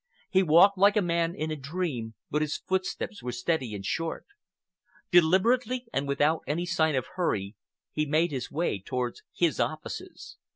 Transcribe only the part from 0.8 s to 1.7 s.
a man in a